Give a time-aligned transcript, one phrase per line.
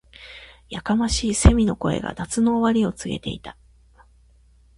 [0.67, 3.55] •やかましい蝉の声が、夏の終わりを告げていた。